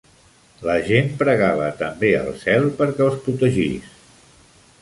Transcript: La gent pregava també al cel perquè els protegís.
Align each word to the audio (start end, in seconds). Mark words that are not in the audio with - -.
La 0.67 0.77
gent 0.87 1.11
pregava 1.19 1.69
també 1.83 2.11
al 2.21 2.31
cel 2.47 2.67
perquè 2.81 3.07
els 3.11 3.23
protegís. 3.27 3.97